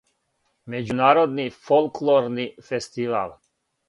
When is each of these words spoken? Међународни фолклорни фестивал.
Међународни 0.73 1.45
фолклорни 1.67 2.47
фестивал. 2.71 3.37